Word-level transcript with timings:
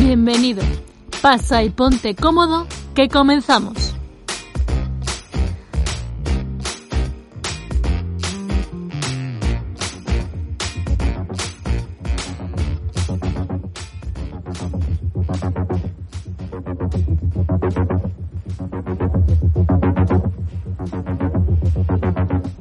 Bienvenido. 0.00 0.62
Pasa 1.20 1.62
y 1.62 1.68
ponte 1.68 2.14
cómodo, 2.14 2.66
que 2.94 3.08
comenzamos. 3.08 3.89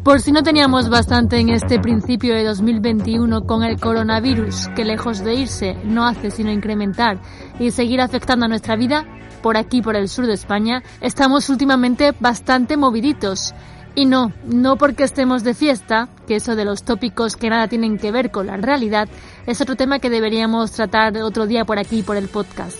Por 0.10 0.22
si 0.22 0.32
no 0.32 0.42
teníamos 0.42 0.90
bastante 0.90 1.38
en 1.38 1.50
este 1.50 1.78
principio 1.80 2.34
de 2.34 2.44
2021 2.44 3.46
con 3.46 3.62
el 3.62 3.80
coronavirus, 3.80 4.70
que 4.76 4.84
lejos 4.84 5.24
de 5.24 5.36
irse 5.36 5.78
no 5.84 6.08
hace 6.08 6.32
sino 6.32 6.52
incrementar 6.52 7.20
y 7.60 7.70
seguir 7.70 8.02
afectando 8.02 8.46
a 8.46 8.50
nuestra 8.50 8.76
vida, 8.76 9.06
por 9.44 9.56
aquí, 9.56 9.84
por 9.84 9.96
el 9.96 10.10
sur 10.10 10.26
de 10.26 10.34
España, 10.34 10.82
estamos 11.00 11.48
últimamente 11.50 12.16
bastante 12.20 12.76
moviditos. 12.76 13.54
Y 13.94 14.08
no, 14.08 14.34
no 14.46 14.78
porque 14.78 15.04
estemos 15.04 15.44
de 15.44 15.54
fiesta, 15.54 16.10
que 16.28 16.38
eso 16.38 16.56
de 16.56 16.66
los 16.66 16.82
tópicos 16.82 17.36
que 17.36 17.52
nada 17.52 17.68
tienen 17.68 18.00
que 18.00 18.12
ver 18.12 18.32
con 18.32 18.48
la 18.48 18.58
realidad, 18.58 19.08
es 19.46 19.62
otro 19.62 19.76
tema 19.76 20.00
que 20.00 20.10
deberíamos 20.10 20.72
tratar 20.72 21.16
otro 21.18 21.46
día 21.46 21.66
por 21.66 21.78
aquí, 21.78 22.02
por 22.02 22.18
el 22.18 22.30
podcast. 22.30 22.80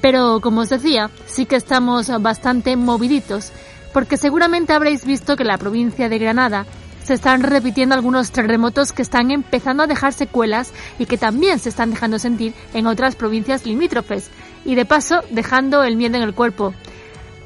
Pero, 0.00 0.40
como 0.40 0.62
os 0.62 0.68
decía, 0.68 1.10
sí 1.26 1.46
que 1.46 1.54
estamos 1.54 2.10
bastante 2.20 2.76
moviditos 2.76 3.52
porque 3.96 4.18
seguramente 4.18 4.74
habréis 4.74 5.06
visto 5.06 5.36
que 5.36 5.42
en 5.42 5.48
la 5.48 5.56
provincia 5.56 6.10
de 6.10 6.18
Granada 6.18 6.66
se 7.02 7.14
están 7.14 7.42
repitiendo 7.42 7.94
algunos 7.94 8.30
terremotos 8.30 8.92
que 8.92 9.00
están 9.00 9.30
empezando 9.30 9.82
a 9.82 9.86
dejar 9.86 10.12
secuelas 10.12 10.74
y 10.98 11.06
que 11.06 11.16
también 11.16 11.58
se 11.58 11.70
están 11.70 11.92
dejando 11.92 12.18
sentir 12.18 12.52
en 12.74 12.86
otras 12.86 13.16
provincias 13.16 13.64
limítrofes 13.64 14.28
y 14.66 14.74
de 14.74 14.84
paso 14.84 15.22
dejando 15.30 15.82
el 15.82 15.96
miedo 15.96 16.18
en 16.18 16.24
el 16.24 16.34
cuerpo. 16.34 16.74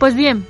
Pues 0.00 0.16
bien, 0.16 0.44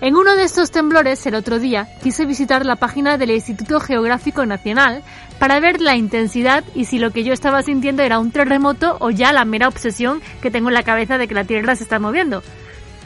en 0.00 0.16
uno 0.16 0.36
de 0.36 0.44
estos 0.44 0.70
temblores 0.70 1.26
el 1.26 1.34
otro 1.34 1.58
día 1.58 1.86
quise 2.02 2.24
visitar 2.24 2.64
la 2.64 2.76
página 2.76 3.18
del 3.18 3.32
Instituto 3.32 3.78
Geográfico 3.78 4.46
Nacional 4.46 5.02
para 5.38 5.60
ver 5.60 5.82
la 5.82 5.96
intensidad 5.96 6.64
y 6.74 6.86
si 6.86 6.98
lo 6.98 7.10
que 7.10 7.24
yo 7.24 7.34
estaba 7.34 7.62
sintiendo 7.62 8.02
era 8.02 8.20
un 8.20 8.30
terremoto 8.30 8.96
o 9.00 9.10
ya 9.10 9.34
la 9.34 9.44
mera 9.44 9.68
obsesión 9.68 10.22
que 10.40 10.50
tengo 10.50 10.68
en 10.68 10.74
la 10.74 10.82
cabeza 10.82 11.18
de 11.18 11.28
que 11.28 11.34
la 11.34 11.44
Tierra 11.44 11.76
se 11.76 11.82
está 11.82 11.98
moviendo. 11.98 12.42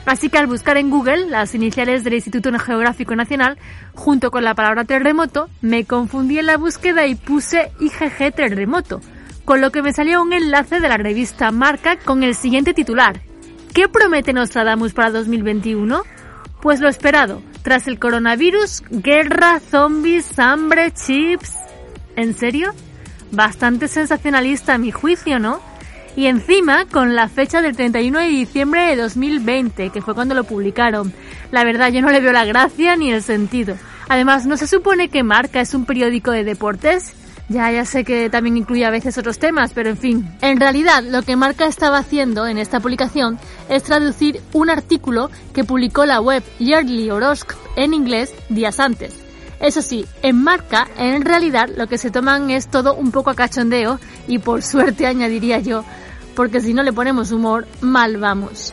Así 0.06 0.30
que 0.30 0.38
al 0.38 0.46
buscar 0.46 0.76
en 0.76 0.88
Google 0.88 1.26
las 1.26 1.54
iniciales 1.56 2.04
del 2.04 2.14
Instituto 2.14 2.56
Geográfico 2.56 3.16
Nacional, 3.16 3.58
junto 3.92 4.30
con 4.30 4.44
la 4.44 4.54
palabra 4.54 4.84
terremoto, 4.84 5.48
me 5.60 5.84
confundí 5.84 6.38
en 6.38 6.46
la 6.46 6.56
búsqueda 6.56 7.06
y 7.06 7.16
puse 7.16 7.72
IGG 7.80 8.32
terremoto, 8.32 9.00
con 9.44 9.60
lo 9.60 9.72
que 9.72 9.82
me 9.82 9.92
salió 9.92 10.22
un 10.22 10.32
enlace 10.32 10.78
de 10.78 10.88
la 10.88 10.96
revista 10.96 11.50
Marca 11.50 11.96
con 11.98 12.22
el 12.22 12.36
siguiente 12.36 12.72
titular. 12.72 13.20
¿Qué 13.74 13.88
promete 13.88 14.32
Nostradamus 14.32 14.94
para 14.94 15.10
2021? 15.10 16.02
Pues 16.62 16.80
lo 16.80 16.88
esperado, 16.88 17.42
tras 17.62 17.88
el 17.88 17.98
coronavirus, 17.98 18.84
guerra, 18.90 19.60
zombies, 19.60 20.38
hambre, 20.38 20.92
chips... 20.92 21.52
¿En 22.14 22.32
serio? 22.32 22.72
Bastante 23.32 23.88
sensacionalista 23.88 24.74
a 24.74 24.78
mi 24.78 24.90
juicio, 24.90 25.38
¿no? 25.38 25.60
Y 26.16 26.26
encima 26.26 26.86
con 26.86 27.14
la 27.14 27.28
fecha 27.28 27.60
del 27.60 27.76
31 27.76 28.18
de 28.18 28.26
diciembre 28.26 28.86
de 28.86 28.96
2020, 28.96 29.90
que 29.90 30.00
fue 30.00 30.14
cuando 30.14 30.34
lo 30.34 30.44
publicaron. 30.44 31.12
La 31.52 31.62
verdad, 31.62 31.92
yo 31.92 32.00
no 32.00 32.10
le 32.10 32.20
veo 32.20 32.32
la 32.32 32.46
gracia 32.46 32.96
ni 32.96 33.12
el 33.12 33.22
sentido. 33.22 33.76
Además, 34.08 34.46
¿no 34.46 34.56
se 34.56 34.66
supone 34.66 35.10
que 35.10 35.22
Marca 35.22 35.60
es 35.60 35.74
un 35.74 35.84
periódico 35.84 36.30
de 36.30 36.42
deportes? 36.42 37.12
Ya, 37.48 37.70
ya 37.70 37.84
sé 37.84 38.02
que 38.02 38.28
también 38.30 38.56
incluye 38.56 38.84
a 38.84 38.90
veces 38.90 39.18
otros 39.18 39.38
temas, 39.38 39.72
pero 39.72 39.90
en 39.90 39.98
fin. 39.98 40.28
En 40.40 40.58
realidad, 40.58 41.04
lo 41.04 41.22
que 41.22 41.36
Marca 41.36 41.66
estaba 41.66 41.98
haciendo 41.98 42.46
en 42.46 42.58
esta 42.58 42.80
publicación 42.80 43.38
es 43.68 43.82
traducir 43.84 44.40
un 44.52 44.70
artículo 44.70 45.30
que 45.52 45.64
publicó 45.64 46.06
la 46.06 46.20
web 46.20 46.42
Yearly 46.58 47.10
Horoscope 47.10 47.60
en 47.76 47.94
inglés 47.94 48.34
días 48.48 48.80
antes. 48.80 49.26
Eso 49.60 49.80
sí, 49.80 50.04
en 50.22 50.42
Marca, 50.42 50.88
en 50.98 51.24
realidad, 51.24 51.68
lo 51.74 51.86
que 51.86 51.98
se 51.98 52.10
toman 52.10 52.50
es 52.50 52.68
todo 52.68 52.94
un 52.94 53.10
poco 53.10 53.30
a 53.30 53.34
cachondeo 53.34 53.98
y 54.28 54.38
por 54.38 54.62
suerte 54.62 55.06
añadiría 55.06 55.60
yo, 55.60 55.84
porque 56.36 56.60
si 56.60 56.74
no 56.74 56.84
le 56.84 56.92
ponemos 56.92 57.32
humor, 57.32 57.66
mal 57.80 58.18
vamos. 58.18 58.72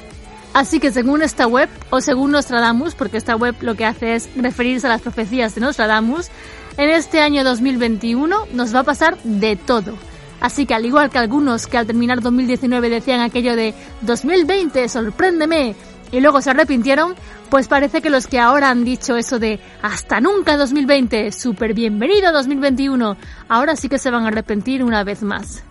Así 0.53 0.79
que 0.79 0.91
según 0.91 1.24
esta 1.24 1.47
web, 1.47 1.68
o 1.90 2.00
según 2.00 2.31
Nostradamus, 2.31 2.94
porque 2.94 3.18
esta 3.18 3.35
web 3.35 3.56
lo 3.62 3.74
que 3.74 3.85
hace 3.85 4.13
es 4.13 4.29
referirse 4.35 4.85
a 4.85 4.91
las 4.91 5.01
profecías 5.01 5.56
de 5.56 5.62
Nostradamus, 5.62 6.29
en 6.78 6.90
este 6.91 7.22
año 7.22 7.44
2021 7.44 8.47
nos 8.53 8.75
va 8.75 8.81
a 8.81 8.84
pasar 8.84 9.18
de 9.24 9.56
todo. 9.56 9.96
Así 10.41 10.66
que 10.66 10.75
al 10.75 10.85
igual 10.85 11.09
que 11.09 11.18
algunos 11.18 11.66
que 11.66 11.78
al 11.78 11.88
terminar 11.88 12.22
2019 12.22 12.90
decían 12.90 13.22
aquello 13.22 13.56
de 13.56 13.74
2020, 14.01 14.90
sorpréndeme, 14.90 15.75
y 16.12 16.19
luego 16.19 16.41
se 16.41 16.51
arrepintieron, 16.51 17.16
pues 17.50 17.68
parece 17.68 18.01
que 18.01 18.12
los 18.12 18.28
que 18.28 18.40
ahora 18.40 18.69
han 18.69 18.84
dicho 18.84 19.16
eso 19.16 19.40
de 19.40 19.59
hasta 19.81 20.19
nunca 20.19 20.57
2020, 20.57 21.31
súper 21.31 21.74
bienvenido 21.74 22.31
2021, 22.31 23.18
ahora 23.50 23.75
sí 23.75 23.90
que 23.90 23.97
se 23.97 24.12
van 24.12 24.25
a 24.25 24.28
arrepentir 24.28 24.84
una 24.84 25.03
vez 25.03 25.24
más. 25.24 25.63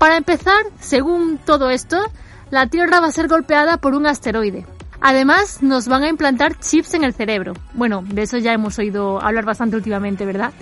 Para 0.00 0.16
empezar, 0.16 0.64
según 0.80 1.36
todo 1.36 1.68
esto, 1.68 1.98
la 2.50 2.68
Tierra 2.68 3.00
va 3.00 3.08
a 3.08 3.12
ser 3.12 3.28
golpeada 3.28 3.76
por 3.76 3.94
un 3.94 4.06
asteroide. 4.06 4.64
Además, 4.98 5.62
nos 5.62 5.88
van 5.88 6.04
a 6.04 6.08
implantar 6.08 6.58
chips 6.58 6.94
en 6.94 7.04
el 7.04 7.12
cerebro. 7.12 7.52
Bueno, 7.74 8.02
de 8.06 8.22
eso 8.22 8.38
ya 8.38 8.54
hemos 8.54 8.78
oído 8.78 9.22
hablar 9.22 9.44
bastante 9.44 9.76
últimamente, 9.76 10.24
¿verdad? 10.24 10.54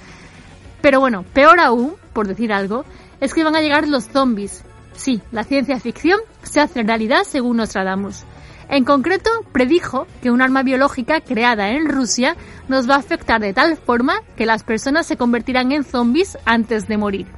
Pero 0.81 0.99
bueno, 0.99 1.23
peor 1.35 1.61
aún, 1.61 1.95
por 2.15 2.27
decir 2.27 2.53
algo, 2.53 2.85
es 3.21 3.33
que 3.33 3.45
van 3.45 3.55
a 3.55 3.61
llegar 3.61 3.87
los 3.87 4.09
zombies. 4.09 4.65
Sí, 4.95 5.23
la 5.31 5.45
ciencia 5.45 5.79
ficción 5.79 6.19
se 6.43 6.61
hace 6.61 6.83
realidad 6.83 7.23
según 7.23 7.59
Nostradamus. 7.59 8.25
En 8.69 8.85
concreto, 8.85 9.31
predijo 9.53 10.09
que 10.21 10.33
un 10.33 10.43
arma 10.43 10.65
biológica 10.65 11.21
creada 11.21 11.71
en 11.71 11.89
Rusia 11.89 12.35
nos 12.67 12.91
va 12.91 12.97
a 12.97 12.99
afectar 12.99 13.41
de 13.41 13.53
tal 13.55 13.77
forma 13.77 14.15
que 14.37 14.47
las 14.47 14.65
personas 14.65 15.07
se 15.07 15.17
convertirán 15.17 15.71
en 15.71 15.85
zombies 15.85 16.37
antes 16.45 16.89
de 16.89 16.97
morir. 16.97 17.38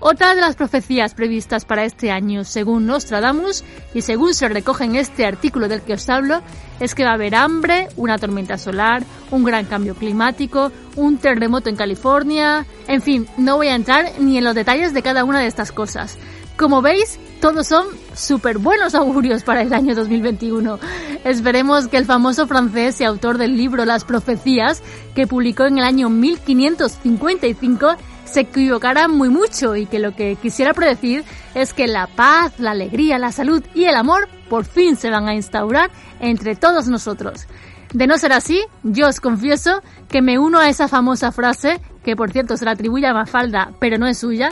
Otra 0.00 0.34
de 0.34 0.40
las 0.40 0.54
profecías 0.54 1.14
previstas 1.14 1.64
para 1.64 1.84
este 1.84 2.12
año, 2.12 2.44
según 2.44 2.86
Nostradamus, 2.86 3.64
y 3.94 4.02
según 4.02 4.32
se 4.32 4.48
recoge 4.48 4.84
en 4.84 4.94
este 4.94 5.26
artículo 5.26 5.68
del 5.68 5.82
que 5.82 5.94
os 5.94 6.08
hablo, 6.08 6.40
es 6.78 6.94
que 6.94 7.04
va 7.04 7.10
a 7.10 7.14
haber 7.14 7.34
hambre, 7.34 7.88
una 7.96 8.16
tormenta 8.16 8.58
solar, 8.58 9.02
un 9.32 9.42
gran 9.42 9.66
cambio 9.66 9.96
climático, 9.96 10.70
un 10.94 11.18
terremoto 11.18 11.68
en 11.68 11.76
California, 11.76 12.64
en 12.86 13.02
fin, 13.02 13.26
no 13.36 13.56
voy 13.56 13.68
a 13.68 13.74
entrar 13.74 14.12
ni 14.20 14.38
en 14.38 14.44
los 14.44 14.54
detalles 14.54 14.94
de 14.94 15.02
cada 15.02 15.24
una 15.24 15.40
de 15.40 15.46
estas 15.46 15.72
cosas. 15.72 16.16
Como 16.56 16.82
veis, 16.82 17.20
todos 17.40 17.68
son 17.68 17.86
súper 18.14 18.58
buenos 18.58 18.96
augurios 18.96 19.44
para 19.44 19.62
el 19.62 19.72
año 19.72 19.94
2021. 19.94 20.78
Esperemos 21.24 21.86
que 21.86 21.96
el 21.96 22.04
famoso 22.04 22.48
francés 22.48 23.00
y 23.00 23.04
autor 23.04 23.38
del 23.38 23.56
libro 23.56 23.84
Las 23.84 24.04
Profecías, 24.04 24.82
que 25.14 25.28
publicó 25.28 25.66
en 25.66 25.78
el 25.78 25.84
año 25.84 26.10
1555, 26.10 27.96
se 28.28 28.40
equivocará 28.40 29.08
muy 29.08 29.28
mucho 29.28 29.76
y 29.76 29.86
que 29.86 29.98
lo 29.98 30.14
que 30.14 30.36
quisiera 30.36 30.74
predecir 30.74 31.24
es 31.54 31.72
que 31.72 31.86
la 31.86 32.06
paz, 32.06 32.58
la 32.58 32.72
alegría, 32.72 33.18
la 33.18 33.32
salud 33.32 33.62
y 33.74 33.84
el 33.84 33.96
amor 33.96 34.28
por 34.48 34.64
fin 34.64 34.96
se 34.96 35.10
van 35.10 35.28
a 35.28 35.34
instaurar 35.34 35.90
entre 36.20 36.54
todos 36.54 36.88
nosotros. 36.88 37.46
De 37.92 38.06
no 38.06 38.18
ser 38.18 38.32
así, 38.32 38.62
yo 38.82 39.08
os 39.08 39.20
confieso 39.20 39.82
que 40.08 40.20
me 40.20 40.38
uno 40.38 40.58
a 40.58 40.68
esa 40.68 40.88
famosa 40.88 41.32
frase, 41.32 41.80
que 42.04 42.16
por 42.16 42.30
cierto 42.30 42.56
se 42.56 42.64
la 42.64 42.72
atribuye 42.72 43.06
a 43.06 43.14
Mafalda, 43.14 43.72
pero 43.80 43.98
no 43.98 44.06
es 44.06 44.18
suya, 44.18 44.50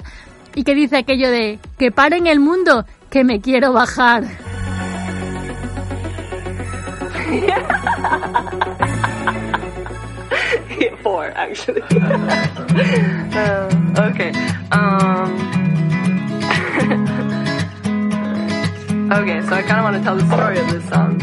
y 0.55 0.65
que 0.65 0.75
dice 0.75 0.97
aquello 0.97 1.31
de 1.31 1.59
que 1.79 1.91
paren 1.91 2.27
el 2.27 2.41
mundo, 2.41 2.87
que 3.11 3.25
me 3.25 3.41
quiero 3.41 3.73
bajar. 3.73 4.25
four 11.03 11.33
actually. 11.35 11.83
uh, 11.83 12.07
okay. 14.11 14.33
Um. 14.73 15.31
okay, 19.13 19.41
so 19.47 19.53
I 19.55 19.63
kind 19.63 19.79
of 19.79 19.85
want 19.85 19.97
to 19.97 20.03
tell 20.03 20.17
the 20.17 20.27
story 20.27 20.59
of 20.59 20.71
this 20.71 20.89
song. 20.89 21.21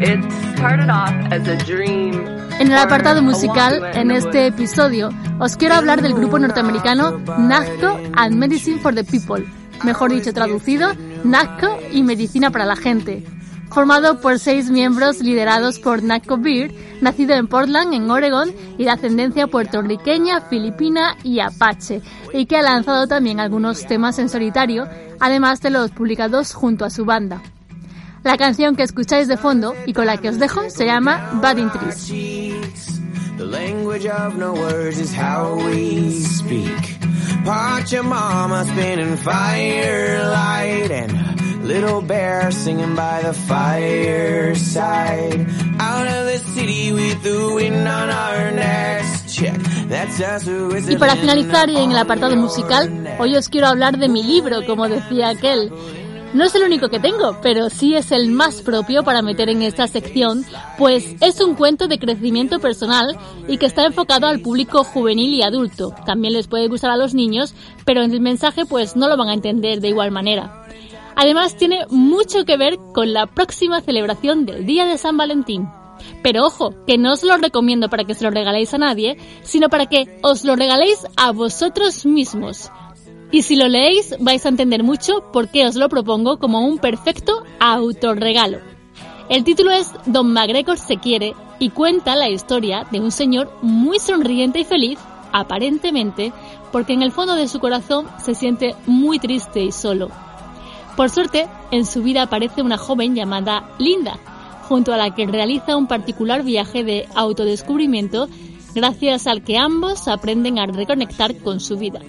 it 0.00 0.20
started 0.56 0.90
off 0.90 1.14
as 1.32 1.46
a 1.48 1.56
dream. 1.64 2.44
En 2.60 2.70
el 2.70 2.78
apartado 2.78 3.20
musical, 3.20 3.82
en 3.94 4.12
este 4.12 4.46
episodio, 4.46 5.10
os 5.40 5.56
quiero 5.56 5.74
hablar 5.74 6.02
del 6.02 6.14
grupo 6.14 6.38
norteamericano 6.38 7.18
NACO 7.38 8.00
and 8.14 8.36
Medicine 8.36 8.78
for 8.78 8.94
the 8.94 9.02
People, 9.02 9.44
mejor 9.82 10.12
dicho 10.12 10.32
traducido, 10.32 10.92
NACO 11.24 11.80
y 11.90 12.04
Medicina 12.04 12.52
para 12.52 12.64
la 12.64 12.76
Gente, 12.76 13.24
formado 13.70 14.20
por 14.20 14.38
seis 14.38 14.70
miembros 14.70 15.20
liderados 15.20 15.80
por 15.80 16.04
Naco 16.04 16.38
Beard, 16.38 16.72
nacido 17.04 17.34
en 17.34 17.46
Portland, 17.46 17.94
en 17.94 18.10
Oregon, 18.10 18.50
y 18.76 18.84
de 18.84 18.90
ascendencia 18.90 19.46
puertorriqueña, 19.46 20.40
filipina 20.40 21.16
y 21.22 21.38
apache, 21.38 22.02
y 22.32 22.46
que 22.46 22.56
ha 22.56 22.62
lanzado 22.62 23.06
también 23.06 23.38
algunos 23.38 23.86
temas 23.86 24.18
en 24.18 24.28
solitario, 24.28 24.88
además 25.20 25.60
de 25.60 25.70
los 25.70 25.92
publicados 25.92 26.52
junto 26.52 26.84
a 26.84 26.90
su 26.90 27.04
banda. 27.04 27.40
La 28.24 28.36
canción 28.36 28.74
que 28.74 28.82
escucháis 28.82 29.28
de 29.28 29.36
fondo 29.36 29.74
y 29.86 29.92
con 29.92 30.06
la 30.06 30.16
que 30.16 30.30
os 30.30 30.38
dejo 30.38 30.68
se 30.70 30.86
llama 30.86 31.30
Budding 31.40 31.70
Trees. 31.70 32.12
Watch 37.44 37.92
your 37.92 38.04
mama 38.04 38.64
spinning 38.64 39.18
firelight 39.18 40.90
and 40.90 41.64
little 41.64 42.00
bear 42.00 42.50
singing 42.50 42.94
by 42.94 43.20
the 43.20 43.34
fireside. 43.34 45.46
Y 50.88 50.96
para 50.96 51.16
finalizar 51.16 51.68
en 51.70 51.90
el 51.90 51.98
apartado 51.98 52.36
musical, 52.36 53.16
hoy 53.18 53.36
os 53.36 53.48
quiero 53.48 53.66
hablar 53.68 53.98
de 53.98 54.08
mi 54.08 54.22
libro, 54.22 54.64
como 54.66 54.88
decía 54.88 55.28
aquel. 55.28 55.72
No 56.34 56.44
es 56.44 56.54
el 56.56 56.64
único 56.64 56.88
que 56.88 56.98
tengo, 56.98 57.38
pero 57.42 57.70
sí 57.70 57.94
es 57.94 58.10
el 58.10 58.30
más 58.30 58.60
propio 58.62 59.04
para 59.04 59.22
meter 59.22 59.48
en 59.48 59.62
esta 59.62 59.86
sección, 59.86 60.44
pues 60.78 61.14
es 61.20 61.40
un 61.40 61.54
cuento 61.54 61.86
de 61.86 62.00
crecimiento 62.00 62.58
personal 62.58 63.16
y 63.46 63.56
que 63.56 63.66
está 63.66 63.86
enfocado 63.86 64.26
al 64.26 64.40
público 64.40 64.82
juvenil 64.82 65.32
y 65.32 65.42
adulto. 65.42 65.94
También 66.04 66.32
les 66.32 66.48
puede 66.48 66.66
gustar 66.66 66.90
a 66.90 66.96
los 66.96 67.14
niños, 67.14 67.54
pero 67.84 68.02
en 68.02 68.12
el 68.12 68.20
mensaje 68.20 68.66
pues 68.66 68.96
no 68.96 69.08
lo 69.08 69.16
van 69.16 69.28
a 69.28 69.34
entender 69.34 69.80
de 69.80 69.88
igual 69.88 70.10
manera. 70.10 70.66
Además 71.14 71.56
tiene 71.56 71.86
mucho 71.90 72.44
que 72.44 72.56
ver 72.56 72.78
con 72.92 73.12
la 73.12 73.26
próxima 73.26 73.80
celebración 73.80 74.44
del 74.44 74.66
Día 74.66 74.86
de 74.86 74.98
San 74.98 75.16
Valentín. 75.16 75.68
Pero 76.22 76.44
ojo, 76.44 76.74
que 76.86 76.98
no 76.98 77.12
os 77.12 77.22
lo 77.22 77.36
recomiendo 77.36 77.88
para 77.88 78.04
que 78.04 78.14
se 78.14 78.24
lo 78.24 78.30
regaléis 78.30 78.74
a 78.74 78.78
nadie, 78.78 79.16
sino 79.42 79.68
para 79.68 79.86
que 79.86 80.18
os 80.22 80.44
lo 80.44 80.56
regaléis 80.56 81.06
a 81.16 81.32
vosotros 81.32 82.06
mismos. 82.06 82.70
Y 83.30 83.42
si 83.42 83.56
lo 83.56 83.68
leéis 83.68 84.14
vais 84.20 84.46
a 84.46 84.48
entender 84.48 84.82
mucho 84.82 85.32
por 85.32 85.48
qué 85.48 85.66
os 85.66 85.74
lo 85.74 85.88
propongo 85.88 86.38
como 86.38 86.66
un 86.66 86.78
perfecto 86.78 87.42
autorregalo. 87.58 88.58
El 89.28 89.42
título 89.42 89.70
es 89.70 89.90
Don 90.06 90.32
MacGregor 90.32 90.78
se 90.78 90.98
quiere 90.98 91.34
y 91.58 91.70
cuenta 91.70 92.14
la 92.14 92.28
historia 92.28 92.86
de 92.90 93.00
un 93.00 93.10
señor 93.10 93.50
muy 93.62 93.98
sonriente 93.98 94.60
y 94.60 94.64
feliz, 94.64 94.98
aparentemente, 95.32 96.32
porque 96.70 96.92
en 96.92 97.02
el 97.02 97.10
fondo 97.10 97.34
de 97.34 97.48
su 97.48 97.58
corazón 97.58 98.06
se 98.22 98.34
siente 98.34 98.74
muy 98.86 99.18
triste 99.18 99.62
y 99.62 99.72
solo. 99.72 100.10
Por 100.96 101.10
suerte, 101.10 101.48
en 101.70 101.86
su 101.86 102.02
vida 102.02 102.22
aparece 102.22 102.62
una 102.62 102.78
joven 102.78 103.14
llamada 103.14 103.70
Linda, 103.78 104.18
junto 104.68 104.92
a 104.92 104.96
la 104.96 105.14
que 105.14 105.26
realiza 105.26 105.76
un 105.76 105.86
particular 105.86 106.42
viaje 106.42 106.84
de 106.84 107.06
autodescubrimiento 107.14 108.28
gracias 108.74 109.26
al 109.26 109.42
que 109.42 109.56
ambos 109.56 110.08
aprenden 110.08 110.58
a 110.58 110.66
reconectar 110.66 111.36
con 111.36 111.60
su 111.60 111.76
vida. 111.76 112.00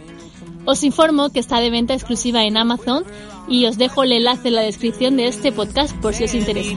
Os 0.65 0.83
informo 0.83 1.29
que 1.29 1.39
está 1.39 1.59
de 1.59 1.69
venta 1.69 1.93
exclusiva 1.93 2.43
en 2.43 2.57
Amazon 2.57 3.03
y 3.47 3.65
os 3.65 3.77
dejo 3.77 4.03
el 4.03 4.13
enlace 4.13 4.47
en 4.47 4.55
la 4.55 4.61
descripción 4.61 5.15
de 5.15 5.27
este 5.27 5.51
podcast 5.51 5.95
por 5.97 6.13
si 6.13 6.23
os 6.23 6.33
interesa. 6.33 6.75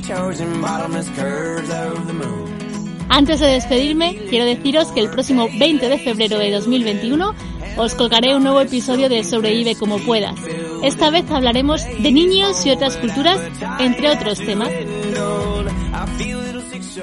Antes 3.08 3.40
de 3.40 3.46
despedirme, 3.46 4.19
quiero 4.28 4.44
deciros 4.44 4.88
que 4.88 5.00
el 5.00 5.08
próximo 5.08 5.48
20 5.58 5.88
de 5.88 5.98
febrero 5.98 6.38
de 6.38 6.50
2021 6.50 7.34
os 7.78 7.94
colgaré 7.94 8.36
un 8.36 8.42
nuevo 8.42 8.60
episodio 8.60 9.08
de 9.08 9.25
Sobrevive 9.25 9.76
como 9.76 9.98
puedas. 9.98 10.34
Esta 10.82 11.10
vez 11.10 11.30
hablaremos 11.30 11.82
de 11.84 12.12
niños 12.12 12.66
y 12.66 12.70
otras 12.70 12.96
culturas, 12.96 13.40
entre 13.78 14.10
otros 14.10 14.38
temas. 14.38 14.69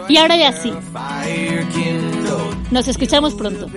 Y 0.08 0.18
ahora 0.18 0.38
ya 0.38 0.52
sí, 0.54 0.72
nos 2.72 2.88
escuchamos 2.88 3.34
pronto. 3.34 3.68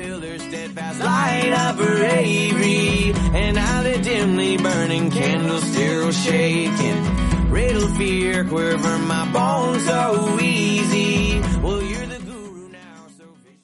Riddle 7.50 7.88
fear 7.96 8.44
quiver 8.44 8.98
my 9.06 9.24
bones 9.32 9.84
so 9.86 10.38
easy. 10.38 11.40